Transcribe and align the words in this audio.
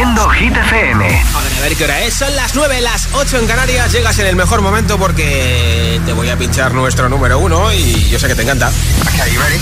Haciendo 0.00 0.30
Hit 0.30 0.56
FM. 0.56 1.04
A 1.04 1.40
ver, 1.42 1.52
a 1.58 1.60
ver 1.60 1.76
qué 1.76 1.84
hora 1.84 2.00
es. 2.00 2.14
Son 2.14 2.34
las 2.34 2.54
9, 2.54 2.80
las 2.80 3.06
8 3.12 3.36
en 3.36 3.46
Canarias. 3.46 3.92
Llegas 3.92 4.18
en 4.18 4.28
el 4.28 4.34
mejor 4.34 4.62
momento 4.62 4.96
porque 4.96 6.00
te 6.06 6.14
voy 6.14 6.30
a 6.30 6.38
pinchar 6.38 6.72
nuestro 6.72 7.10
número 7.10 7.38
uno 7.38 7.70
y 7.70 8.08
yo 8.08 8.18
sé 8.18 8.26
que 8.26 8.34
te 8.34 8.40
encanta. 8.40 8.72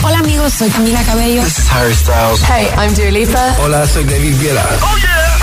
Hola 0.01 0.19
amigos, 0.21 0.53
soy 0.53 0.71
Camila 0.71 1.03
Cabello. 1.03 1.43
This 1.43 1.59
is 1.59 1.73
Harry 1.73 1.93
Styles. 1.93 2.41
Hey, 2.49 2.69
I'm 2.79 2.95
Dua 2.95 3.11
Lipa. 3.11 3.57
Hola, 3.59 3.85
soy 3.85 4.05
David 4.05 4.41
Guetta. 4.41 4.65
¡Oh, 4.81 4.97
yeah! 4.99 5.39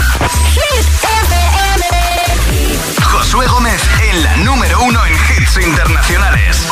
Hit 0.53 0.87
FM. 1.03 1.83
Josué 3.03 3.47
Gómez 3.47 3.81
en 4.09 4.23
la 4.23 4.37
número 4.37 4.81
uno 4.81 5.05
en 5.05 5.13
hits 5.13 5.57
internacionales. 5.57 6.67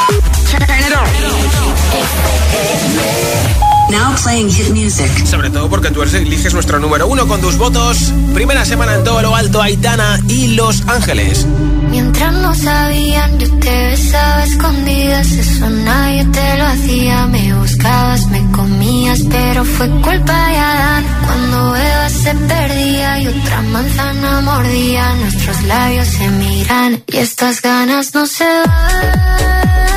Now 3.89 4.15
playing 4.23 4.49
hit 4.49 4.69
music. 4.69 5.25
Sobre 5.25 5.49
todo 5.49 5.69
porque 5.69 5.91
tú 5.91 6.01
eliges 6.01 6.53
nuestro 6.53 6.79
número 6.79 7.07
uno 7.07 7.27
con 7.27 7.41
tus 7.41 7.57
votos. 7.57 8.11
Primera 8.33 8.65
semana 8.65 8.95
en 8.95 9.03
todo 9.03 9.21
lo 9.21 9.35
alto, 9.35 9.61
Aitana 9.61 10.19
y 10.27 10.55
Los 10.55 10.83
Ángeles. 10.87 11.45
Mientras 11.89 12.33
no 12.33 12.55
sabían, 12.55 13.37
yo 13.39 13.47
te 13.59 13.87
besaba 13.87 14.43
escondidas. 14.43 15.31
Eso 15.31 15.69
nadie 15.69 16.25
te 16.25 16.57
lo 16.57 16.65
hacía. 16.65 17.27
Me 17.27 17.53
buscabas, 17.53 18.25
me 18.27 18.51
comías, 18.51 19.19
pero 19.29 19.63
fue 19.63 19.89
culpa 19.89 20.47
de 20.49 20.57
Adán. 20.57 21.05
Cuando 21.25 21.75
Eva 21.75 22.09
se 22.09 22.33
perdía 22.33 23.19
y 23.19 23.27
otra 23.27 23.61
manzana 23.61 24.41
mordía, 24.41 25.13
nuestros 25.15 25.63
labios 25.63 26.07
se 26.07 26.27
miran 26.29 27.03
y 27.07 27.17
estas 27.17 27.61
ganas 27.61 28.13
no 28.15 28.25
se 28.25 28.45
van. 28.45 29.93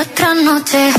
Quiero 0.00 0.12
otra 0.12 0.34
noche. 0.34 0.92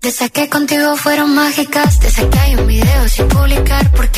Desde 0.00 0.30
que 0.30 0.48
contigo 0.48 0.96
fueron 0.96 1.34
mágicas, 1.34 2.00
desde 2.00 2.28
que 2.28 2.38
hay 2.38 2.54
un 2.54 2.66
video 2.66 3.08
sin 3.08 3.28
publicar, 3.28 3.90
porque 3.92 4.17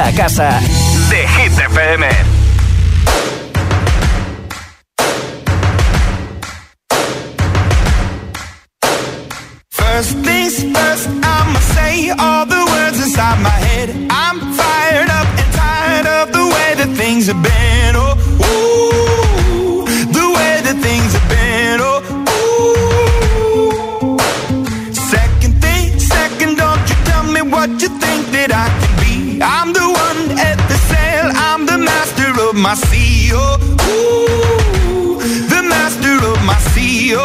Vuelta 0.00 0.12
casa 0.12 0.79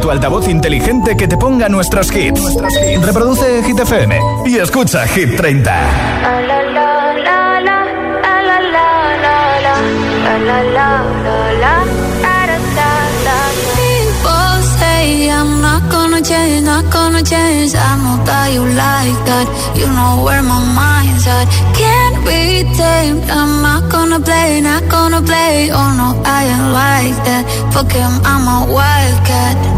Tu 0.00 0.10
altavoz 0.10 0.48
inteligente 0.48 1.16
que 1.16 1.26
te 1.28 1.36
ponga 1.36 1.68
nuestros 1.68 2.14
hits. 2.14 2.40
Reproduce 3.02 3.62
Hit 3.64 3.78
FM 3.78 4.18
y 4.46 4.58
escucha 4.58 5.06
Hit 5.06 5.36
30. 5.36 5.70
La 6.22 6.40
la 6.40 6.62
la 6.62 7.14
la 7.14 7.60
la, 7.60 7.84
la 8.42 8.42
la 8.42 8.60
la 8.60 8.86
la 9.16 9.38
la, 9.64 9.76
la 10.24 10.38
la 10.38 10.62
la 10.62 11.02
la 11.24 11.52
la, 11.62 11.84
da 12.22 12.46
da 12.46 12.58
da 12.76 12.90
da. 13.26 13.38
People 13.76 14.62
say 14.78 15.30
I'm 15.30 15.60
not 15.60 15.82
gonna 15.90 16.20
change, 16.22 16.64
not 16.64 16.84
gonna 16.92 17.22
change. 17.22 17.74
I 17.74 17.96
know 18.02 18.24
that 18.24 18.52
you 18.52 18.64
like 18.64 19.18
that. 19.26 19.46
You 19.74 19.86
know 19.86 20.22
where 20.24 20.42
my 20.42 20.60
mind's 20.74 21.26
at. 21.26 21.46
Can't 21.74 22.18
be 22.24 22.64
tamed. 22.76 23.24
I'm 23.30 23.62
not 23.62 23.90
gonna 23.90 24.20
play, 24.20 24.60
not 24.60 24.88
gonna 24.88 25.22
play. 25.22 25.70
Oh 25.72 25.90
no, 25.96 26.20
I 26.24 26.44
ain't 26.44 26.72
like 26.72 27.16
that. 27.24 27.44
Fuck 27.72 27.92
him, 27.92 28.12
I'm 28.24 28.46
a 28.46 28.72
wildcat. 28.72 29.77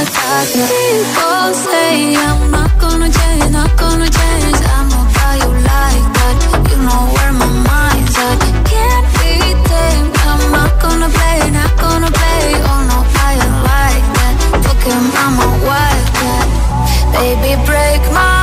People 0.00 1.52
say 1.52 2.16
I'm 2.16 2.50
not 2.50 2.72
gonna 2.80 3.10
change, 3.10 3.52
not 3.52 3.76
gonna 3.76 4.08
change. 4.08 4.56
I 4.64 4.88
know 4.88 5.04
you 5.36 5.50
like 5.68 6.06
that. 6.16 6.36
You 6.70 6.76
know 6.86 7.02
where 7.14 7.32
my 7.34 7.44
mind's 7.68 8.16
at. 8.16 8.40
Can't 8.64 9.06
be. 9.20 9.52
I'm 10.24 10.52
not 10.52 10.80
gonna 10.80 11.10
play, 11.10 11.50
not 11.50 11.76
gonna 11.76 12.10
play. 12.10 12.54
Oh 12.64 12.80
no, 12.88 12.98
like 13.68 14.06
that. 14.16 14.34
Baby, 17.12 17.62
break 17.66 18.00
my 18.14 18.39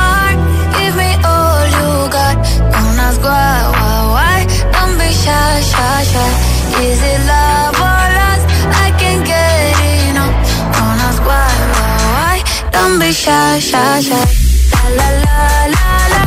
Be 13.08 13.14
shy, 13.14 13.58
shy, 13.58 14.00
shy. 14.00 14.24
La 14.70 14.84
la 14.98 15.08
la 15.24 15.38
la 15.74 15.88
la. 16.12 16.22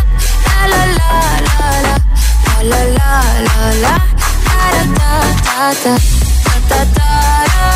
La 0.49 0.61
la 0.73 0.81
la 0.97 1.11
la 1.47 1.67
la. 1.85 1.93
La 2.69 2.79
la 2.79 2.81
la 2.97 3.11
la 3.47 3.57
la. 3.83 3.93
Da 4.47 4.81
da. 4.97 5.11
Da 5.45 5.67
da 5.83 5.93
da 6.69 6.81
da 6.89 7.01
da. 7.01 7.67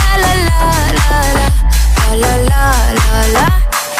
La 0.00 0.12
la 0.22 0.32
la 0.48 0.60
la 0.98 1.10
la. 1.36 1.46
La 2.08 2.22
la 2.22 2.32
la 2.48 2.64
la 2.98 3.18
la. 3.36 3.46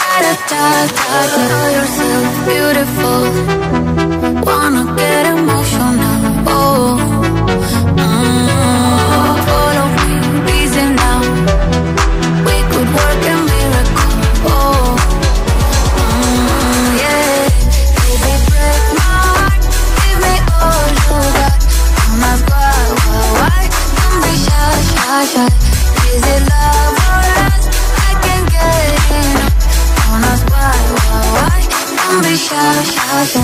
Da 0.00 0.32
da 0.50 0.64
da 0.88 1.12
da. 1.34 1.42
Know 1.50 1.66
yourself 1.76 2.26
beautiful. 2.48 3.22
Wanna 4.46 4.84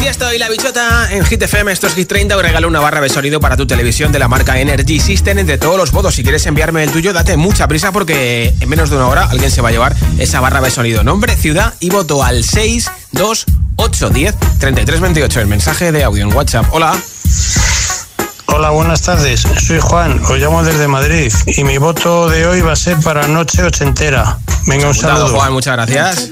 Tiesto 0.01 0.33
y 0.33 0.39
la 0.39 0.49
bichota 0.49 1.13
en 1.13 1.25
Hit 1.25 1.43
FM, 1.43 1.73
esto 1.73 1.87
es 1.87 1.95
Hit 1.95 2.09
30, 2.09 2.37
os 2.37 2.43
regalo 2.43 2.69
una 2.69 2.81
barra 2.81 3.01
de 3.01 3.09
sonido 3.09 3.41
para 3.41 3.57
tu 3.57 3.67
televisión 3.67 4.13
de 4.13 4.19
la 4.19 4.29
marca 4.29 4.59
Energy 4.59 5.01
System 5.01 5.47
de 5.47 5.59
todos 5.59 5.77
los 5.77 5.93
votos. 5.93 6.15
Si 6.15 6.23
quieres 6.23 6.47
enviarme 6.47 6.85
el 6.85 6.91
tuyo, 6.91 7.13
date 7.13 7.37
mucha 7.37 7.69
prisa 7.69 7.93
porque 7.93 8.55
en 8.61 8.69
menos 8.69 8.91
de 8.91 8.97
una 8.97 9.07
hora 9.09 9.29
alguien 9.31 9.51
se 9.51 9.61
va 9.61 9.69
a 9.69 9.73
llevar 9.73 9.95
esa 10.19 10.41
barra 10.41 10.61
de 10.61 10.71
sonido. 10.71 11.05
Nombre, 11.05 11.37
ciudad 11.37 11.75
y 11.81 11.91
voto 11.91 12.23
al 12.25 12.45
62810 12.45 14.35
3328. 14.59 15.41
El 15.41 15.47
mensaje 15.47 15.93
de 15.93 16.05
audio 16.05 16.25
en 16.25 16.35
WhatsApp. 16.35 16.67
Hola. 16.73 16.99
Hola, 18.47 18.71
buenas 18.71 19.03
tardes. 19.03 19.43
Soy 19.67 19.79
Juan, 19.81 20.21
os 20.25 20.39
llamo 20.39 20.63
desde 20.63 20.89
Madrid 20.89 21.33
y 21.47 21.65
mi 21.65 21.79
voto 21.79 22.29
de 22.29 22.47
hoy 22.47 22.61
va 22.63 22.73
a 22.73 22.77
ser 22.77 22.97
para 22.99 23.29
Noche 23.29 23.63
Ochentera. 23.63 24.39
Venga, 24.67 24.89
un 24.89 24.95
saludo. 24.95 25.29
Juan, 25.29 25.53
muchas 25.53 25.75
gracias. 25.75 26.31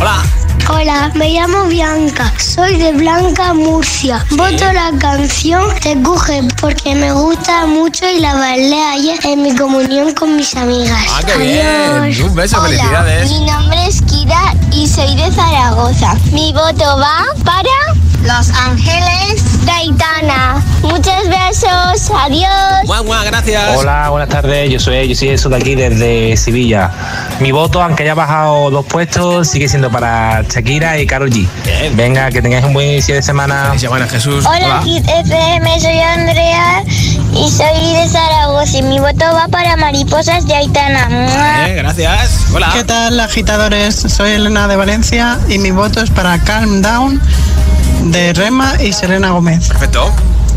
Hola. 0.00 0.22
Hola, 0.68 1.12
me 1.14 1.30
llamo 1.30 1.64
Bianca, 1.66 2.32
soy 2.38 2.76
de 2.76 2.90
Blanca, 2.92 3.54
Murcia. 3.54 4.26
Voto 4.30 4.72
la 4.72 4.90
canción 4.98 5.62
Te 5.80 6.00
coge 6.02 6.42
porque 6.60 6.92
me 6.96 7.12
gusta 7.12 7.66
mucho 7.66 8.04
y 8.08 8.18
la 8.18 8.34
bailé 8.34 8.82
ayer 8.82 9.18
en 9.24 9.42
mi 9.42 9.54
comunión 9.54 10.12
con 10.14 10.34
mis 10.34 10.56
amigas. 10.56 11.06
Ah, 11.08 11.20
qué 11.24 11.36
bien. 11.36 12.26
Un 12.28 12.34
beso, 12.34 12.56
Hola, 12.58 12.66
felicidades. 12.66 13.30
Mi 13.30 13.46
nombre 13.46 13.86
es 13.86 14.02
Kira 14.02 14.54
y 14.72 14.88
soy 14.88 15.14
de 15.14 15.30
Zaragoza. 15.30 16.16
Mi 16.32 16.52
voto 16.52 16.98
va 16.98 17.26
para 17.44 17.95
Los 18.26 18.50
Ángeles 18.50 19.64
Gaitana. 19.64 20.60
Muchos 20.82 21.28
besos, 21.28 22.10
adiós. 22.12 22.84
Mua, 22.84 23.02
mua, 23.04 23.22
gracias. 23.22 23.76
Hola, 23.76 24.10
buenas 24.10 24.28
tardes. 24.28 24.68
Yo 24.68 24.80
soy, 24.80 25.08
yo 25.08 25.14
soy 25.14 25.28
eso 25.28 25.48
de 25.48 25.56
aquí 25.56 25.76
desde 25.76 26.36
Sevilla. 26.36 26.90
Mi 27.38 27.52
voto, 27.52 27.80
aunque 27.80 28.02
haya 28.02 28.14
bajado 28.14 28.70
dos 28.70 28.84
puestos, 28.86 29.48
sigue 29.48 29.68
siendo 29.68 29.92
para 29.92 30.42
Shakira 30.42 30.98
y 30.98 31.06
Karol 31.06 31.30
G. 31.30 31.46
Bien. 31.64 31.96
Venga, 31.96 32.30
que 32.32 32.42
tengáis 32.42 32.64
un 32.64 32.72
buen 32.72 32.88
inicio 32.88 33.14
de 33.14 33.22
semana. 33.22 33.72
Se 33.74 33.86
llaman 33.86 34.02
a 34.02 34.08
Jesús. 34.08 34.44
Hola, 34.44 34.80
Kid 34.82 35.08
FM, 35.08 35.80
soy 35.80 35.98
Andrea 36.00 36.82
y 37.32 37.48
soy 37.48 37.92
de 37.92 38.08
Zaragoza. 38.08 38.78
Y 38.78 38.82
mi 38.82 38.98
voto 38.98 39.24
va 39.34 39.46
para 39.46 39.76
Mariposas 39.76 40.48
de 40.48 40.54
Aitana. 40.56 41.08
Gracias. 41.76 42.46
Hola. 42.52 42.70
¿Qué 42.72 42.82
tal, 42.82 43.20
agitadores? 43.20 43.94
Soy 43.94 44.32
Elena 44.32 44.66
de 44.66 44.74
Valencia 44.74 45.38
y 45.48 45.58
mi 45.58 45.70
voto 45.70 46.00
es 46.00 46.10
para 46.10 46.40
Calm 46.40 46.82
Down 46.82 47.20
de 48.04 48.32
Rema 48.32 48.74
y 48.82 48.92
Serena 48.92 49.30
Gómez. 49.30 49.68
Perfecto. 49.68 50.12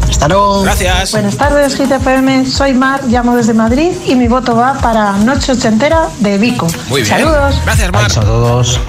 Hasta 0.09 0.27
luego. 0.27 0.63
Gracias. 0.63 1.11
Buenas 1.11 1.37
tardes, 1.37 1.77
GTFM. 1.77 2.45
Soy 2.45 2.73
Mar, 2.73 3.01
llamo 3.07 3.35
desde 3.35 3.53
Madrid 3.53 3.91
y 4.05 4.15
mi 4.15 4.27
voto 4.27 4.55
va 4.55 4.73
para 4.73 5.13
Noche 5.13 5.53
Ochentera 5.53 6.07
de 6.19 6.37
Vico. 6.37 6.67
Muy 6.89 7.01
bien. 7.01 7.17
Saludos. 7.17 7.55
Gracias, 7.63 7.91
Mar. 7.91 8.05
A 8.05 8.09
todos, 8.09 8.79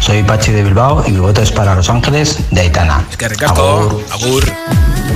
soy 0.00 0.22
Pachi 0.22 0.52
de 0.52 0.62
Bilbao 0.64 1.04
y 1.06 1.12
mi 1.12 1.20
voto 1.20 1.42
es 1.42 1.52
para 1.52 1.74
Los 1.74 1.90
Ángeles 1.90 2.38
de 2.50 2.62
Aitana. 2.62 3.04
Es 3.10 3.16
que 3.16 3.28
ricasco. 3.28 4.02
Agur. 4.12 4.44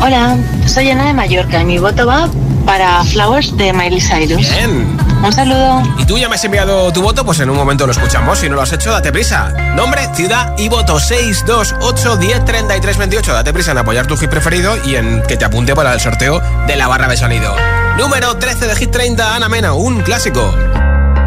Hola, 0.01 0.37
soy 0.67 0.91
Ana 0.91 1.07
de 1.07 1.15
Mallorca 1.15 1.63
y 1.63 1.65
mi 1.65 1.79
voto 1.79 2.07
va 2.07 2.29
para 2.67 3.05
Flowers 3.05 3.57
de 3.57 3.73
Miley 3.73 4.01
Cyrus. 4.01 4.49
Bien. 4.51 5.04
Un 5.25 5.33
saludo. 5.33 5.83
¿Y 5.99 6.05
tú 6.05 6.19
ya 6.19 6.29
me 6.29 6.35
has 6.35 6.45
enviado 6.45 6.93
tu 6.93 7.01
voto? 7.01 7.25
Pues 7.25 7.41
en 7.41 7.49
un 7.49 7.57
momento 7.57 7.87
lo 7.87 7.93
escuchamos. 7.93 8.39
Si 8.39 8.49
no 8.49 8.57
lo 8.57 8.63
has 8.63 8.73
hecho, 8.73 8.91
date 8.91 9.11
prisa. 9.11 9.51
Nombre, 9.75 10.07
ciudad 10.15 10.55
y 10.59 10.69
voto 10.69 11.01
628 11.01 12.17
10 12.19 12.45
33 12.45 12.99
28. 12.99 13.33
Date 13.33 13.53
prisa 13.53 13.73
en 13.73 13.79
apoyar 13.79 14.07
tu 14.07 14.17
hit 14.19 14.29
preferido 14.29 14.77
y 14.85 14.97
en 14.97 15.23
que 15.23 15.39
te 15.39 15.47
apunte 15.47 15.75
para 15.75 15.95
el 15.95 16.01
sorteo 16.01 16.43
de 16.67 16.77
la 16.77 16.89
barra 16.89 17.09
de 17.09 17.17
sonido. 17.17 17.57
Número 17.97 18.37
13 18.37 18.67
de 18.67 18.77
Hit 18.77 18.91
30, 18.91 19.35
Ana 19.35 19.49
Mena, 19.49 19.73
un 19.73 20.03
clásico. 20.03 20.53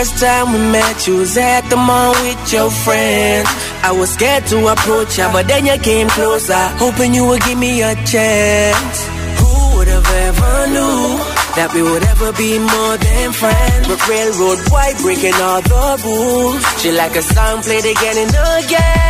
First 0.00 0.18
time 0.18 0.52
we 0.52 0.58
met? 0.72 1.06
You 1.06 1.16
was 1.18 1.36
at 1.36 1.68
the 1.68 1.76
mall 1.76 2.12
with 2.24 2.52
your 2.52 2.70
friends. 2.70 3.48
I 3.84 3.92
was 3.92 4.08
scared 4.16 4.46
to 4.46 4.56
approach 4.72 5.18
ya, 5.18 5.30
but 5.30 5.46
then 5.46 5.66
you 5.66 5.76
came 5.78 6.08
closer, 6.08 6.62
hoping 6.80 7.12
you 7.12 7.26
would 7.28 7.42
give 7.42 7.58
me 7.58 7.82
a 7.82 7.94
chance. 8.12 8.96
Who 9.40 9.52
would 9.76 9.88
have 9.88 10.10
ever 10.28 10.54
knew 10.72 11.04
that 11.56 11.70
we 11.74 11.82
would 11.82 12.04
ever 12.14 12.32
be 12.32 12.58
more 12.58 12.96
than 12.96 13.32
friends? 13.32 13.84
But 13.88 14.00
railroad 14.08 14.60
white 14.72 14.96
breaking 15.04 15.36
all 15.48 15.60
the 15.60 15.86
rules. 16.08 16.62
She 16.80 16.92
like 16.92 17.14
a 17.16 17.22
song 17.22 17.60
played 17.60 17.84
again 17.84 18.16
and 18.24 18.34
again. 18.64 19.09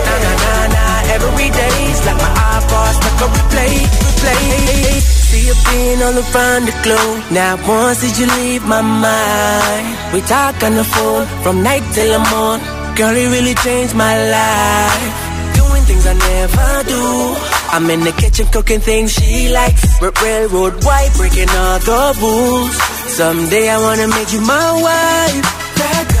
na 0.11 0.17
na 0.23 0.33
na 0.43 0.53
na. 0.75 0.85
Every 1.15 1.49
day's 1.59 1.99
like 2.05 2.19
my 2.23 2.31
iPod 2.55 2.91
stuck 2.97 3.21
on 3.25 3.29
replay, 3.37 3.75
replay. 4.03 4.99
See 5.31 5.43
you 5.47 5.55
being 5.67 6.01
all 6.05 6.17
around 6.23 6.63
the 6.69 6.75
globe. 6.83 7.19
Now 7.31 7.53
once 7.67 8.01
did 8.01 8.15
you 8.19 8.27
leave 8.39 8.63
my 8.65 8.81
mind? 8.81 10.13
We 10.13 10.19
talk 10.21 10.61
on 10.63 10.73
the 10.75 10.83
phone 10.83 11.25
from 11.43 11.63
night 11.63 11.83
till 11.93 12.09
the 12.15 12.21
morning. 12.31 12.65
Girl, 12.97 13.15
it 13.15 13.27
really 13.35 13.55
changed 13.55 13.95
my 13.95 14.15
life. 14.37 15.13
Doing 15.55 15.83
things 15.89 16.05
I 16.05 16.13
never 16.13 16.71
do. 16.93 17.03
I'm 17.73 17.89
in 17.89 18.01
the 18.01 18.11
kitchen 18.11 18.45
cooking 18.51 18.81
things 18.81 19.13
she 19.13 19.47
likes. 19.49 19.83
Railroad 20.01 20.83
white, 20.83 21.11
breaking 21.15 21.49
all 21.49 21.79
the 21.79 22.01
rules. 22.21 22.75
Someday 23.15 23.69
I 23.69 23.77
wanna 23.79 24.07
make 24.09 24.31
you 24.33 24.41
my 24.41 24.69
wife. 24.87 25.45
That 25.79 26.03
girl, 26.11 26.20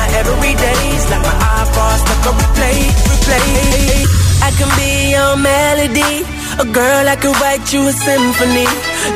Every 0.19 0.53
day's 0.53 1.03
like 1.09 1.23
my 1.23 1.35
iPod 1.61 1.95
stuck 2.03 2.25
on 2.29 2.35
replay, 2.41 2.79
replay. 3.09 4.05
I 4.41 4.49
can 4.57 4.69
be 4.77 5.13
your 5.15 5.33
melody, 5.37 6.25
a 6.59 6.65
girl 6.65 7.05
I 7.07 7.15
could 7.15 7.37
write 7.41 7.65
you 7.73 7.81
a 7.87 7.93
symphony, 7.93 8.67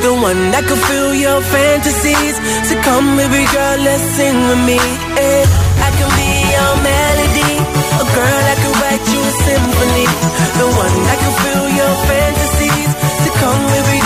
the 0.02 0.12
one 0.14 0.50
that 0.54 0.64
could 0.66 0.78
fill 0.88 1.14
your 1.14 1.40
fantasies. 1.42 2.36
So 2.70 2.74
come, 2.86 3.18
baby 3.18 3.42
girl, 3.50 3.78
let's 3.82 4.06
sing 4.16 4.38
with 4.48 4.62
me. 4.64 4.78
Yeah. 4.78 5.46
I 5.86 5.90
can 5.98 6.10
be 6.14 6.30
your 6.54 6.72
melody, 6.82 7.52
a 8.02 8.06
girl 8.06 8.42
I 8.46 8.56
could 8.62 8.76
write 8.80 9.06
you 9.12 9.20
a 9.20 9.32
symphony, 9.46 10.06
the 10.62 10.68
one 10.78 10.96
that 11.10 11.18
could 11.22 11.36
fill 11.42 11.66
your 11.74 11.94
fantasies. 12.06 12.90
So 13.22 13.28
come, 13.42 13.62
baby 13.74 14.05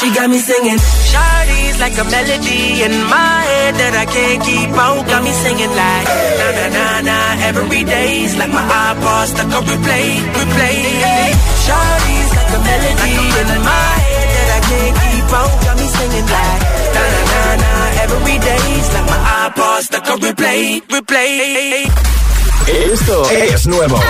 she 0.00 0.08
got 0.16 0.28
me 0.30 0.38
singing. 0.38 0.80
Shawty's 1.12 1.78
like 1.78 1.96
a 2.00 2.06
melody 2.08 2.82
in 2.86 2.94
my 3.12 3.36
head 3.50 3.74
that 3.76 3.94
I 4.02 4.06
can't 4.08 4.40
keep 4.42 4.72
out. 4.72 5.04
Got 5.06 5.22
me 5.22 5.32
singing 5.44 5.72
like 5.76 6.06
na 6.40 6.48
na 6.56 6.66
na 6.76 6.86
na. 7.08 7.18
Every 7.48 7.84
day's 7.84 8.32
like 8.40 8.52
my 8.52 8.64
iPod 8.64 9.24
stuck 9.28 9.52
on 9.52 9.62
replay, 9.68 10.08
replay. 10.36 10.80
Shawty's 11.64 12.30
like 12.38 12.52
a 12.56 12.60
melody 12.64 13.16
in 13.40 13.48
my 13.60 13.92
head 14.08 14.28
that 14.36 14.48
I 14.56 14.60
can't 14.70 14.96
keep 15.04 15.28
out. 15.36 15.54
Got 15.68 15.76
me 15.76 15.86
singing 15.98 16.28
like 16.36 16.60
na 16.96 17.02
na 17.12 17.22
na 17.32 17.42
na. 17.62 17.72
Every 18.04 18.36
day's 18.48 18.88
like 18.96 19.08
my 19.12 19.20
iPod 19.44 19.80
stuck 19.84 20.06
on 20.08 20.18
replay, 20.24 20.80
replay. 20.88 21.84
Esto 22.68 23.16
es 23.30 23.66
nuevo. 23.66 24.00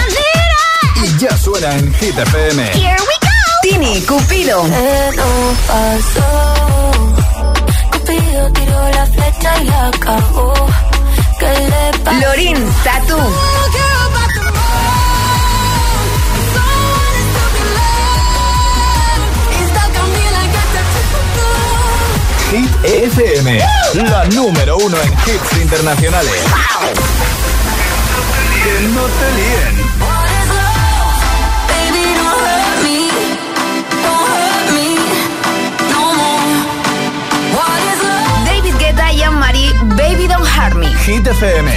Y 1.03 1.09
ya 1.19 1.37
suena 1.37 1.75
en 1.79 1.93
Hit 1.95 2.19
FM. 2.19 2.63
Here 2.79 3.01
we 3.09 3.20
go. 3.71 3.81
Tini, 3.81 4.01
Cupido. 4.03 4.63
¿Qué 4.65 5.11
nos 5.17 5.59
pasó? 5.67 6.93
Cupido 7.93 8.53
tiró 8.53 8.89
la 8.91 9.07
flecha 9.07 9.63
y 9.63 9.65
la 9.65 9.89
acabó. 9.89 10.53
¿Qué 11.39 11.47
le 11.47 11.99
pasó? 12.05 12.21
Lorin, 12.21 12.73
Tatu. 12.85 13.17
Hit 22.51 22.85
FM. 22.85 23.59
La 24.11 24.25
número 24.25 24.77
uno 24.79 24.97
en 25.01 25.13
hits 25.13 25.63
internacionales. 25.63 26.43
Que 28.65 28.89
no 28.89 29.03
te 29.03 29.33
líen. 29.37 29.90
Baby 40.21 40.35
Don't 40.35 40.45
Hurt 40.45 40.77
Me. 40.77 40.87
Hit 41.07 41.27
FM. 41.27 41.69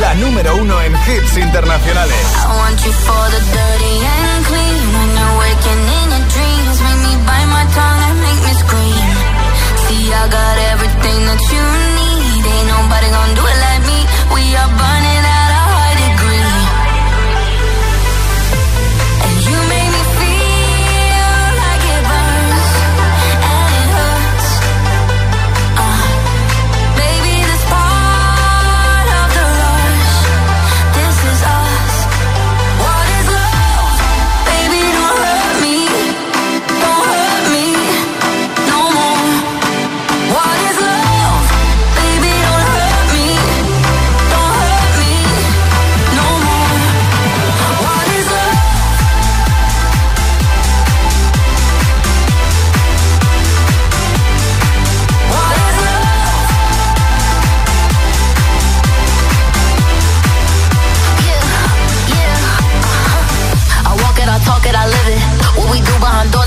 La 0.00 0.12
número 0.16 0.56
uno 0.56 0.82
en 0.82 0.92
hits 0.92 1.36
internacionales. 1.38 2.24
I 2.36 2.56
want 2.60 2.76
you 2.84 2.92
for 2.92 3.24
the 3.32 3.40
dirty 3.56 3.94
and 4.04 4.44
clean. 4.44 4.84
When 4.96 5.08
you're 5.16 5.36
waking 5.40 5.82
in 5.96 6.06
your 6.12 6.24
dreams, 6.28 6.76
make 6.84 7.00
me 7.08 7.12
bite 7.24 7.48
my 7.56 7.64
tongue 7.72 8.02
and 8.08 8.18
make 8.20 8.42
me 8.44 8.52
scream. 8.60 9.08
See, 9.88 10.12
I 10.12 10.28
got 10.28 10.56
everything 10.76 11.20
that 11.24 11.42
you 11.48 11.64
need. 11.96 12.42
Ain't 12.44 12.68
nobody 12.68 13.08
gonna 13.16 13.32
do 13.32 13.44
it 13.48 13.58
like 13.64 13.82
me. 13.88 13.98
We 14.34 14.42
are 14.60 14.72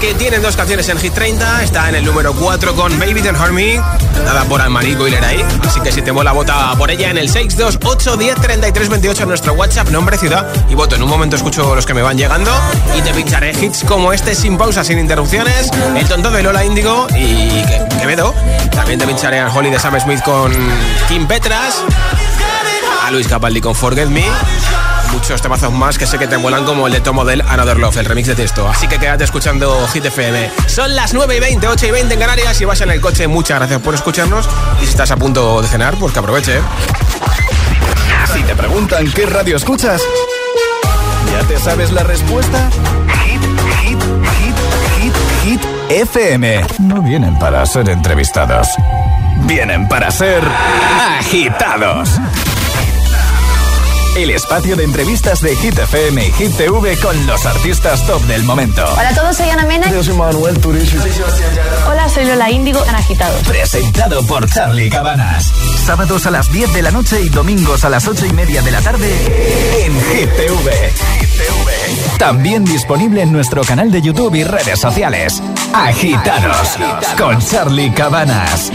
que 0.00 0.14
tienen 0.14 0.40
dos 0.40 0.56
canciones 0.56 0.88
en 0.88 0.98
Hit 0.98 1.12
30, 1.12 1.62
está 1.62 1.88
en 1.88 1.94
el 1.94 2.04
número 2.04 2.32
4 2.34 2.74
con 2.74 2.98
Baby 2.98 3.20
Don't 3.20 3.38
Hurt 3.38 3.52
Me, 3.52 3.76
dada 4.24 4.44
por 4.44 4.60
Almarico 4.62 5.06
y 5.06 5.10
Leray. 5.10 5.44
Así 5.66 5.80
que 5.80 5.92
si 5.92 6.00
te 6.00 6.10
mola, 6.12 6.32
vota 6.32 6.74
por 6.76 6.90
ella 6.90 7.10
en 7.10 7.18
el 7.18 7.28
628 7.28 8.16
10 8.16 8.34
33 8.40 8.88
28 8.88 9.22
en 9.24 9.28
nuestro 9.28 9.52
WhatsApp, 9.52 9.88
nombre, 9.90 10.16
ciudad 10.16 10.46
y 10.70 10.74
voto. 10.74 10.96
En 10.96 11.02
un 11.02 11.08
momento 11.10 11.36
escucho 11.36 11.74
los 11.74 11.84
que 11.84 11.92
me 11.94 12.00
van 12.02 12.16
llegando 12.16 12.50
y 12.96 13.02
te 13.02 13.12
pincharé 13.12 13.52
hits 13.52 13.84
como 13.84 14.12
este 14.12 14.34
sin 14.34 14.56
pausa, 14.56 14.84
sin 14.84 14.98
interrupciones, 14.98 15.70
el 15.96 16.08
tonto 16.08 16.30
de 16.30 16.42
Lola 16.42 16.64
Índigo 16.64 17.06
y 17.16 17.62
que- 17.66 17.80
Quevedo. 18.00 18.34
También 18.72 18.98
te 18.98 19.06
pincharé 19.06 19.40
a 19.40 19.48
Holly 19.52 19.68
de 19.70 19.78
Sam 19.78 20.00
Smith 20.00 20.22
con 20.22 20.52
Kim 21.08 21.26
Petras, 21.26 21.82
a 23.06 23.10
Luis 23.10 23.28
Capaldi 23.28 23.60
con 23.60 23.74
Forget 23.74 24.08
Me 24.08 24.24
muchos 25.12 25.40
temazos 25.42 25.72
más 25.72 25.98
que 25.98 26.06
sé 26.06 26.18
que 26.18 26.26
te 26.26 26.36
vuelan 26.36 26.64
como 26.64 26.86
el 26.86 26.92
de 26.92 27.00
Tomo 27.00 27.24
del 27.24 27.40
Another 27.42 27.78
Love, 27.78 27.96
el 27.98 28.04
remix 28.04 28.28
de 28.28 28.34
texto. 28.34 28.68
Así 28.68 28.86
que 28.88 28.98
quédate 28.98 29.24
escuchando 29.24 29.86
Hit 29.88 30.04
FM. 30.04 30.50
Son 30.66 30.94
las 30.94 31.14
9 31.14 31.36
y 31.36 31.40
20, 31.40 31.68
8 31.68 31.86
y 31.86 31.90
20 31.90 32.14
en 32.14 32.20
Canarias 32.20 32.60
y 32.60 32.64
vas 32.64 32.80
en 32.80 32.90
el 32.90 33.00
coche. 33.00 33.26
Muchas 33.28 33.58
gracias 33.58 33.80
por 33.80 33.94
escucharnos. 33.94 34.48
Y 34.80 34.84
si 34.84 34.90
estás 34.90 35.10
a 35.10 35.16
punto 35.16 35.62
de 35.62 35.68
cenar, 35.68 35.96
pues 35.96 36.12
que 36.12 36.18
aproveche. 36.18 36.58
¿eh? 36.58 36.62
Si 38.32 38.42
te 38.42 38.54
preguntan 38.54 39.10
qué 39.12 39.26
radio 39.26 39.56
escuchas, 39.56 40.02
¿ya 41.32 41.46
te 41.46 41.58
sabes 41.58 41.90
la 41.92 42.02
respuesta? 42.02 42.70
Hit, 43.24 43.42
hit, 43.82 43.98
hit, 44.38 44.54
hit, 44.98 45.14
hit, 45.44 45.60
FM. 45.88 46.64
No 46.78 47.02
vienen 47.02 47.38
para 47.38 47.64
ser 47.66 47.88
entrevistados. 47.88 48.68
Vienen 49.46 49.88
para 49.88 50.10
ser 50.10 50.42
agitados. 51.18 52.10
El 54.16 54.30
espacio 54.30 54.76
de 54.76 54.84
entrevistas 54.84 55.40
de 55.40 55.54
Hit 55.56 55.78
FM 55.78 56.26
y 56.26 56.32
Hit 56.32 56.56
TV 56.56 56.96
con 56.98 57.26
los 57.26 57.46
artistas 57.46 58.04
top 58.06 58.20
del 58.22 58.42
momento. 58.44 58.84
Hola 58.92 59.10
a 59.10 59.14
todos, 59.14 59.36
soy 59.36 59.48
Ana 59.50 59.64
Mena. 59.64 59.90
Yo 59.90 60.02
soy 60.02 60.14
Manuel 60.14 60.58
Turizo. 60.58 60.96
Hola, 61.88 62.08
soy 62.08 62.24
Lola 62.24 62.50
Índigo 62.50 62.84
en 62.84 62.94
Agitados. 62.94 63.46
Presentado 63.46 64.24
por 64.26 64.48
Charlie 64.48 64.90
Cabanas. 64.90 65.52
Sábados 65.86 66.26
a 66.26 66.30
las 66.30 66.50
10 66.50 66.72
de 66.72 66.82
la 66.82 66.90
noche 66.90 67.20
y 67.20 67.28
domingos 67.28 67.84
a 67.84 67.88
las 67.88 68.06
8 68.08 68.26
y 68.26 68.32
media 68.32 68.62
de 68.62 68.70
la 68.70 68.80
tarde 68.80 69.08
en 69.84 69.92
Hit 69.92 70.30
TV. 70.36 70.92
También 72.18 72.64
disponible 72.64 73.22
en 73.22 73.32
nuestro 73.32 73.62
canal 73.62 73.90
de 73.90 74.02
YouTube 74.02 74.34
y 74.34 74.44
redes 74.44 74.78
sociales. 74.78 75.42
Agitados 75.72 76.76
con 77.16 77.38
Charlie 77.38 77.92
Cabanas. 77.92 78.70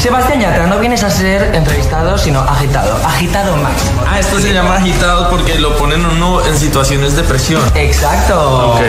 Sebastián 0.00 0.40
Yatra, 0.40 0.66
no 0.66 0.78
vienes 0.78 1.02
a 1.02 1.10
ser 1.10 1.54
entrevistado, 1.54 2.16
sino 2.16 2.40
agitado. 2.40 2.96
Agitado 3.06 3.56
máximo. 3.56 4.02
Ah, 4.06 4.18
esto 4.18 4.40
se 4.50 4.56
llama 4.56 4.78
agitado 4.78 5.30
porque 5.30 5.60
lo 5.60 5.76
ponen 5.76 6.04
uno 6.04 6.44
en 6.44 6.58
situaciones 6.58 7.14
de 7.14 7.22
presión. 7.22 7.62
Exacto. 7.76 8.72
Ok. 8.72 8.80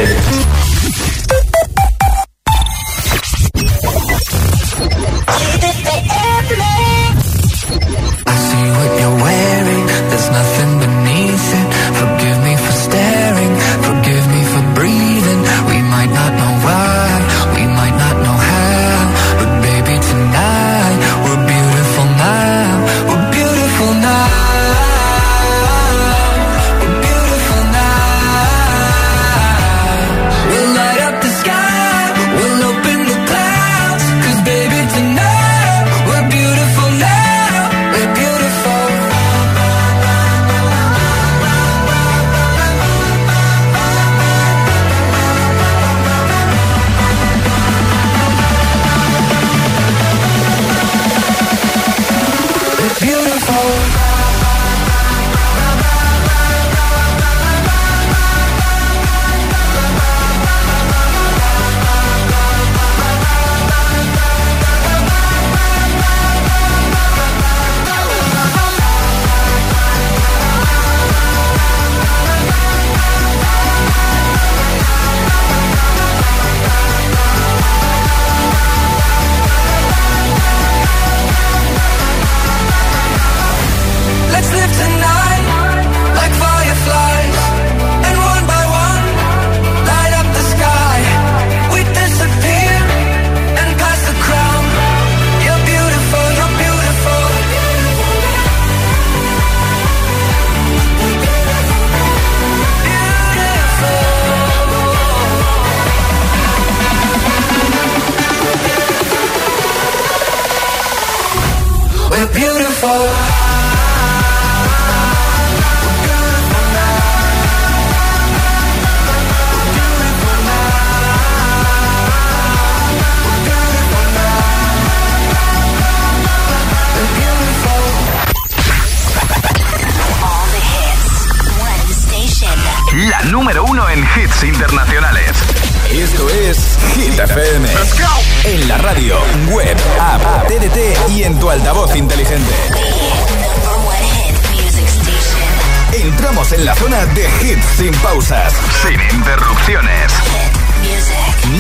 Sin 148.81 148.99
interrupciones. 149.17 150.11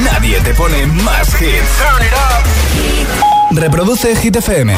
Nadie 0.03 0.39
te 0.41 0.53
pone 0.53 0.85
más 0.87 1.29
hits. 1.41 1.81
Reproduce 3.51 4.15
Hit 4.15 4.35
FM. 4.37 4.77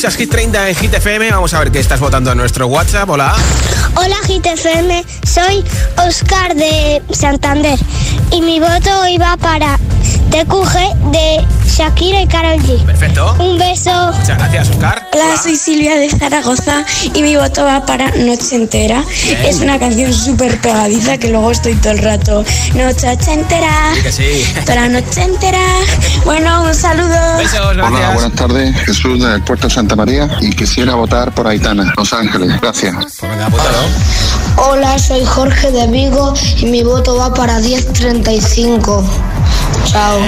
Escuchas 0.00 0.16
Hit 0.16 0.30
30 0.30 0.68
en 0.70 0.74
Hit 0.76 0.94
FM. 0.94 1.30
Vamos 1.30 1.52
a 1.52 1.58
ver 1.58 1.70
qué 1.70 1.78
estás 1.78 2.00
votando 2.00 2.32
en 2.32 2.38
nuestro 2.38 2.66
WhatsApp. 2.68 3.06
Hola. 3.10 3.34
Hola 3.96 4.16
GTFM, 4.26 5.04
soy 5.26 5.62
Oscar 5.98 6.54
de 6.54 7.02
Santander 7.10 7.78
y 8.32 8.40
mi 8.40 8.60
voto 8.60 9.00
hoy 9.02 9.18
va 9.18 9.36
para 9.36 9.78
TQG 10.30 11.10
de 11.10 11.44
Shakira 11.66 12.22
y 12.22 12.26
Karol 12.26 12.58
G. 12.60 12.84
Perfecto. 12.84 13.34
Un 13.38 13.58
beso. 13.58 14.12
Muchas 14.12 14.38
gracias, 14.38 14.70
Oscar. 14.70 15.08
Hola, 15.12 15.36
soy 15.42 15.56
Silvia 15.56 15.96
de 15.96 16.08
Zaragoza 16.08 16.84
y 17.14 17.22
mi 17.22 17.36
voto 17.36 17.64
va 17.64 17.84
para 17.84 18.10
Noche 18.12 18.54
Entera. 18.56 19.02
Bien. 19.24 19.38
Es 19.44 19.60
una 19.60 19.78
canción 19.78 20.12
súper 20.12 20.60
pegadiza 20.60 21.18
que 21.18 21.30
luego 21.30 21.50
estoy 21.50 21.74
todo 21.74 21.92
el 21.92 21.98
rato. 21.98 22.44
Noche 22.74 23.16
entera. 23.32 23.92
Sí 23.94 24.02
que 24.02 24.12
sí. 24.12 24.54
Toda 24.64 24.76
la 24.76 24.88
noche 24.88 25.22
entera. 25.22 25.58
Bueno, 26.24 26.62
un 26.62 26.74
saludo. 26.74 27.36
Besos, 27.38 27.60
Hola, 27.60 28.10
buenas 28.14 28.32
tardes. 28.32 28.76
Jesús 28.84 29.20
del 29.20 29.42
Puerto 29.42 29.68
Santa 29.68 29.96
María 29.96 30.28
y 30.40 30.50
quisiera 30.50 30.94
votar 30.94 31.32
por 31.34 31.48
Aitana, 31.48 31.92
Los 31.96 32.12
Ángeles. 32.12 32.60
Gracias. 32.60 32.94
Pues. 32.94 33.20
Hola, 34.56 34.98
soy 34.98 35.24
Jorge 35.24 35.70
de 35.72 35.86
Vigo 35.88 36.34
y 36.58 36.66
mi 36.66 36.82
voto 36.82 37.16
va 37.16 37.32
para 37.34 37.58
1035. 37.58 39.04
Chao. 39.84 40.20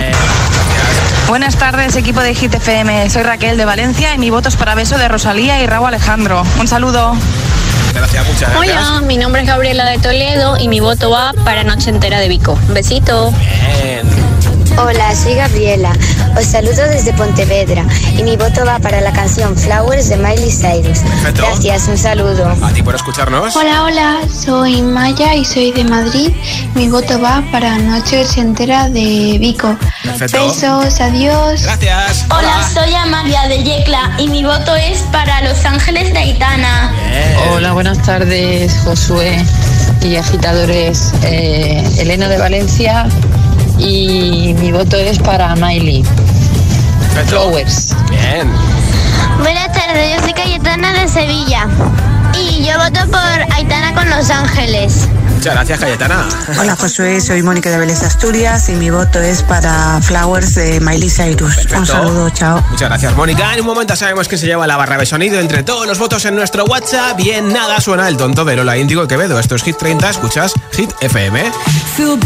Buenas 1.29 1.57
tardes, 1.57 1.97
equipo 1.97 2.21
de 2.21 2.35
Hit 2.35 2.55
FM. 2.55 3.09
Soy 3.09 3.23
Raquel 3.23 3.57
de 3.57 3.65
Valencia 3.65 4.15
y 4.15 4.19
mi 4.19 4.31
voto 4.31 4.49
es 4.49 4.57
para 4.57 4.75
beso 4.75 4.99
de 4.99 5.09
Rosalía 5.09 5.63
y 5.63 5.67
Raúl 5.67 5.89
Alejandro. 5.89 6.43
Un 6.59 6.69
saludo. 6.69 7.17
Gracias, 7.95 8.27
muchas 8.27 8.53
gracias. 8.53 8.89
Hola, 8.89 9.01
mi 9.03 9.17
nombre 9.17 9.43
es 9.43 9.47
Gabriela 9.47 9.87
de 9.87 9.99
Toledo 9.99 10.57
y 10.59 10.69
mi 10.69 10.81
voto 10.81 11.11
va 11.11 11.33
para 11.45 11.65
Noche 11.65 11.91
Entera 11.91 12.21
de 12.21 12.29
Vico. 12.29 12.59
Un 12.69 12.75
besito. 12.75 13.33
Bien. 13.83 14.32
Hola, 14.79 15.15
soy 15.15 15.35
Gabriela. 15.35 15.93
Os 16.39 16.47
saludo 16.47 16.83
desde 16.89 17.13
Pontevedra 17.13 17.85
y 18.17 18.23
mi 18.23 18.37
voto 18.37 18.65
va 18.65 18.79
para 18.79 19.01
la 19.01 19.13
canción 19.13 19.57
Flowers 19.57 20.09
de 20.09 20.17
Miley 20.17 20.51
Cyrus. 20.51 21.01
Perfecto. 21.01 21.43
Gracias, 21.47 21.89
un 21.89 21.99
saludo. 21.99 22.49
A 22.63 22.73
ti 22.73 22.83
por 22.83 22.95
escucharnos. 22.95 23.55
Hola, 23.55 23.85
hola, 23.85 24.21
soy 24.29 24.81
Maya 24.81 25.35
y 25.35 25.45
soy 25.45 25.73
de 25.73 25.85
Madrid. 25.85 26.31
Mi 26.75 26.89
voto 26.89 27.21
va 27.21 27.45
para 27.53 27.77
Noche 27.79 28.25
Entera 28.37 28.89
de 28.89 29.37
Vico. 29.39 29.77
Perfecto. 30.03 30.49
Besos, 30.49 31.01
adiós. 31.01 31.63
Gracias. 31.63 32.25
Hola, 32.31 32.69
soy 32.73 32.95
Amalia 32.95 33.49
de 33.49 33.63
Yecla 33.63 34.13
y 34.19 34.29
mi 34.29 34.43
voto 34.43 34.75
es 34.75 35.01
para 35.13 35.43
Los 35.43 35.65
Ángeles 35.67 36.13
de 36.13 36.19
Aitana. 36.19 36.95
Hola, 37.53 37.73
buenas 37.73 38.01
tardes, 38.03 38.75
Josué 38.85 39.45
y 40.01 40.17
agitadores. 40.17 41.13
Eh, 41.23 41.85
Elena 41.99 42.29
de 42.29 42.39
Valencia 42.39 43.07
y 43.83 44.55
mi 44.59 44.73
voto 44.73 44.97
es 44.97 45.19
para 45.19 45.55
Miley. 45.57 46.05
Flowers. 47.27 47.95
Bien. 48.11 48.51
Buenas 49.39 49.73
tardes, 49.73 50.17
yo 50.17 50.23
soy 50.23 50.33
Cayetana 50.33 50.93
de 50.93 51.09
Sevilla 51.09 51.67
y 52.39 52.65
yo 52.65 52.79
voto 52.79 53.11
por 53.11 53.55
Aitana 53.55 53.93
con 53.95 54.09
Los 54.09 54.31
Ángeles. 54.31 55.09
Muchas 55.35 55.55
gracias, 55.55 55.81
Cayetana. 55.81 56.25
Hola 56.59 56.77
Josué, 56.77 57.21
soy 57.21 57.43
Mónica 57.43 57.71
de 57.71 57.79
Vélez 57.79 58.03
Asturias 58.03 58.69
y 58.69 58.73
mi 58.73 58.91
voto 58.91 59.21
es 59.21 59.43
para 59.43 60.01
Flowers 60.01 60.55
de 60.55 60.79
Miley 60.81 61.11
Cyrus. 61.11 61.57
Perfecto. 61.57 61.79
Un 61.81 61.87
saludo, 61.87 62.31
chao. 62.31 62.63
Muchas 62.71 62.89
gracias, 62.89 63.17
Mónica. 63.17 63.53
En 63.53 63.61
un 63.61 63.67
momento 63.67 63.97
sabemos 63.97 64.29
que 64.29 64.39
se 64.39 64.47
lleva 64.47 64.67
la 64.67 64.77
barra 64.77 64.97
de 64.99 65.07
sonido 65.07 65.41
entre 65.41 65.65
todos 65.65 65.87
los 65.87 65.99
votos 65.99 66.25
en 66.27 66.37
nuestro 66.37 66.65
WhatsApp. 66.65 67.17
Bien, 67.17 67.53
nada, 67.53 67.81
suena 67.81 68.07
el 68.07 68.17
tonto 68.17 68.45
de 68.45 68.55
Lola 68.57 68.77
Índigo 68.77 69.09
Quevedo. 69.09 69.41
Esto 69.41 69.57
es 69.57 69.65
Hit 69.65 69.77
30, 69.79 70.11
escuchas 70.11 70.53
Hit 70.73 70.93
FM. 71.01 71.51
Feel 71.97 72.19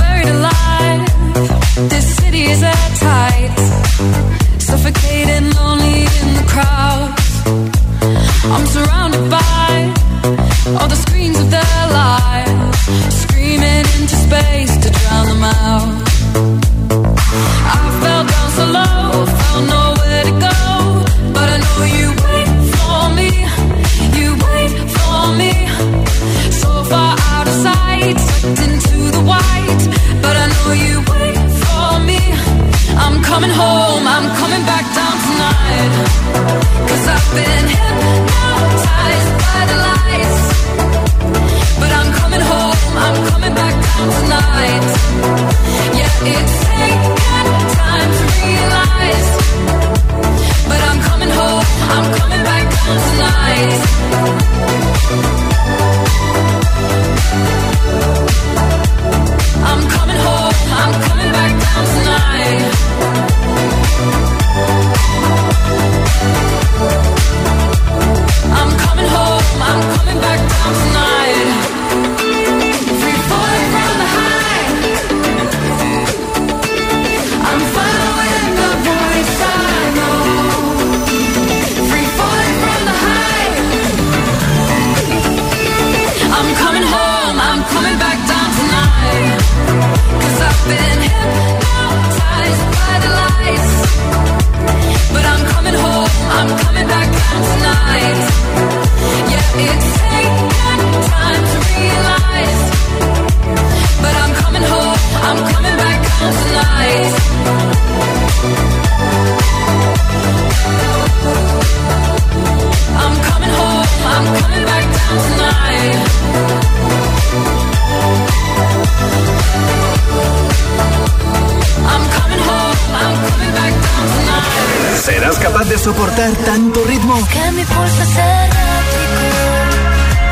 soportar 125.86 126.32
tanto 126.44 126.82
ritmo? 126.84 127.14
Que 127.28 127.52
mi 127.52 127.64
pulso 127.64 128.02
es. 128.02 128.08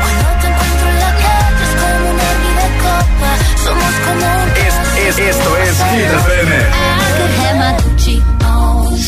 Cuando 0.01 0.27
te 0.41 0.47
encuentro 0.51 0.85
en 0.93 0.97
la 1.05 1.11
calle 1.23 1.63
es 1.67 1.73
como 1.81 2.05
una 2.13 2.29
vida 2.43 2.65
copa. 2.83 3.31
Somos 3.63 3.93
como 4.05 4.25
un 4.43 4.49
Es, 5.07 5.15
esto 5.17 5.49
es 5.65 5.75
Hit 5.91 6.11
FM. 6.23 6.53
I 6.55 7.03
could 7.17 7.33
have 7.39 7.57
my 7.63 7.71
Gucci 7.81 8.15
on. 8.43 8.99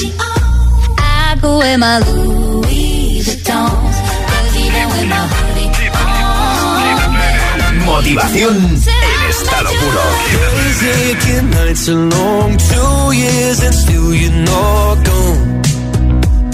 I 0.98 1.36
could 1.41 1.58
wear 1.60 1.78
my 1.78 1.95
Louis 2.06 3.26
Vuittons. 3.26 3.95
'Cause 4.28 4.56
even 4.64 4.86
with 4.93 5.08
my 5.14 5.24
hoodie 5.34 5.70
on. 5.91 7.86
Motivación 7.86 8.56
en 8.56 9.30
estado 9.30 9.70
puro. 9.82 10.04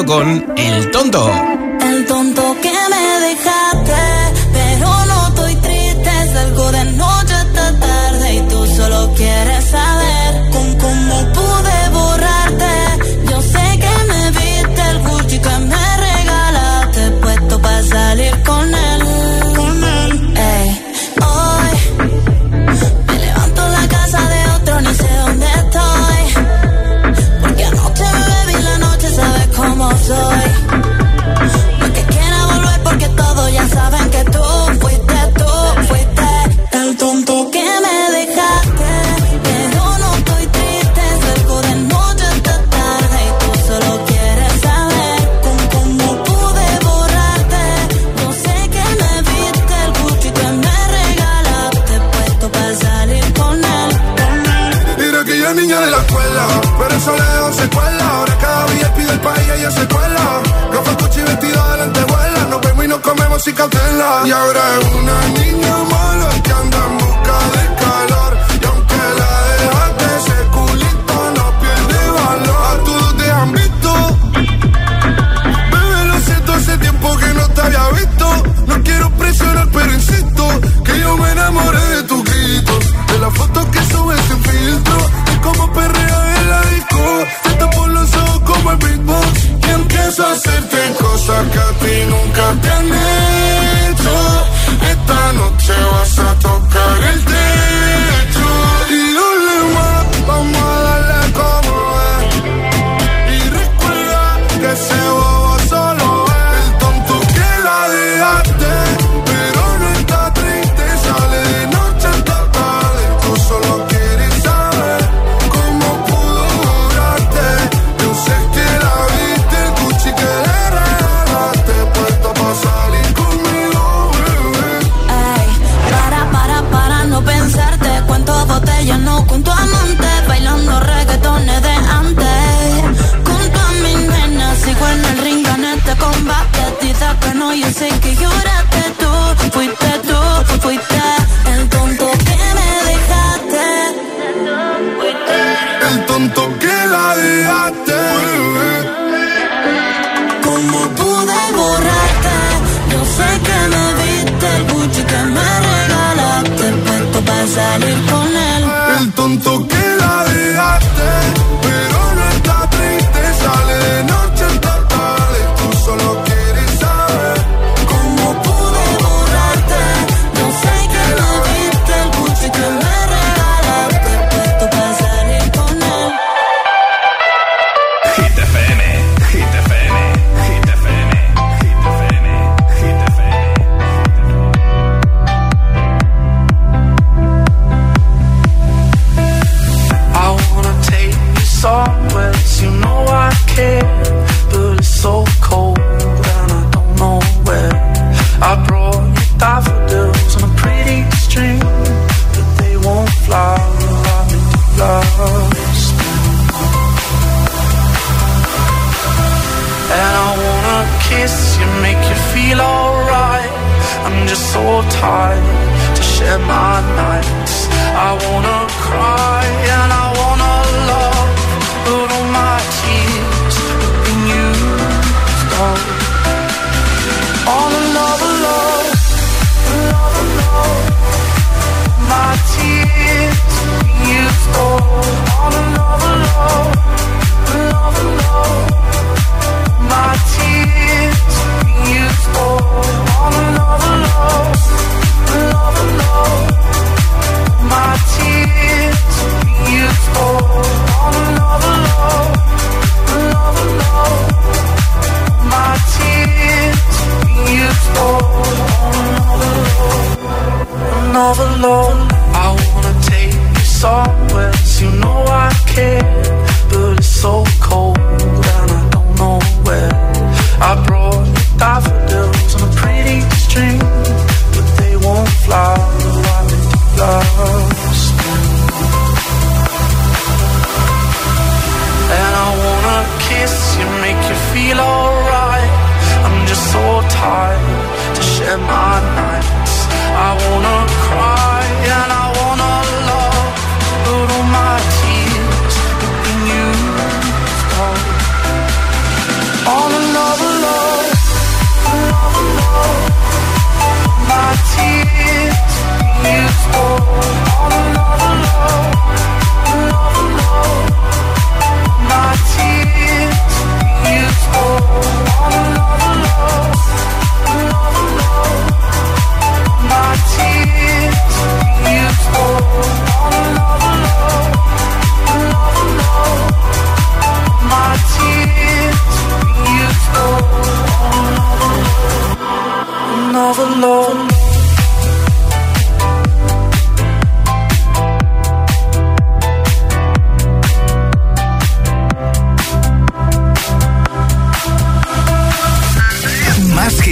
y 0.00 0.04
Quevedo 0.04 0.67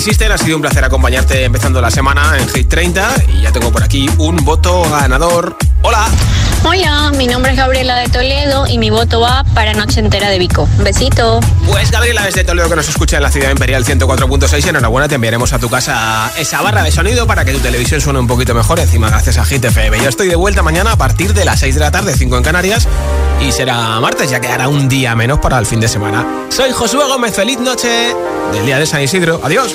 Ha 0.00 0.38
sido 0.38 0.56
un 0.56 0.62
placer 0.62 0.82
acompañarte 0.82 1.44
empezando 1.44 1.78
la 1.78 1.90
semana 1.90 2.38
en 2.38 2.48
Hit 2.48 2.70
30 2.70 3.24
y 3.34 3.42
ya 3.42 3.52
tengo 3.52 3.70
por 3.70 3.82
aquí 3.82 4.08
un 4.16 4.36
voto 4.36 4.82
ganador. 4.90 5.58
Hola. 5.82 6.08
Hola, 6.62 7.10
mi 7.16 7.26
nombre 7.26 7.52
es 7.52 7.56
Gabriela 7.56 7.96
de 7.96 8.08
Toledo 8.08 8.66
y 8.66 8.76
mi 8.76 8.90
voto 8.90 9.18
va 9.20 9.44
para 9.54 9.72
Noche 9.72 10.00
Entera 10.00 10.28
de 10.28 10.38
Vico. 10.38 10.68
Besito. 10.78 11.40
Pues 11.66 11.90
Gabriela 11.90 12.22
desde 12.22 12.44
Toledo 12.44 12.68
que 12.68 12.76
nos 12.76 12.86
escucha 12.86 13.16
en 13.16 13.22
la 13.22 13.30
ciudad 13.30 13.50
imperial 13.50 13.82
104.6. 13.82 14.68
Enhorabuena, 14.68 15.08
te 15.08 15.14
enviaremos 15.14 15.54
a 15.54 15.58
tu 15.58 15.70
casa 15.70 16.30
esa 16.36 16.60
barra 16.60 16.82
de 16.82 16.92
sonido 16.92 17.26
para 17.26 17.46
que 17.46 17.52
tu 17.52 17.60
televisión 17.60 18.02
suene 18.02 18.18
un 18.18 18.26
poquito 18.26 18.54
mejor. 18.54 18.78
Encima, 18.78 19.08
gracias 19.08 19.38
a 19.38 19.44
Hit. 19.46 19.64
Yo 20.02 20.08
estoy 20.08 20.28
de 20.28 20.36
vuelta 20.36 20.62
mañana 20.62 20.92
a 20.92 20.96
partir 20.96 21.32
de 21.32 21.46
las 21.46 21.60
6 21.60 21.76
de 21.76 21.80
la 21.80 21.90
tarde, 21.90 22.12
5 22.14 22.36
en 22.36 22.42
Canarias. 22.42 22.86
Y 23.40 23.52
será 23.52 23.98
martes, 24.00 24.28
ya 24.28 24.40
quedará 24.40 24.68
un 24.68 24.86
día 24.86 25.16
menos 25.16 25.38
para 25.38 25.58
el 25.58 25.64
fin 25.64 25.80
de 25.80 25.88
semana. 25.88 26.26
Soy 26.50 26.72
Josué 26.72 27.06
Gómez. 27.08 27.34
Feliz 27.34 27.58
noche 27.58 28.14
del 28.52 28.66
día 28.66 28.78
de 28.78 28.84
San 28.84 29.00
Isidro. 29.00 29.40
Adiós. 29.42 29.74